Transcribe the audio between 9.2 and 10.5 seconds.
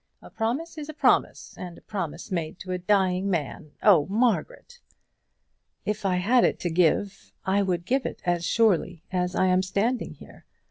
I am standing here.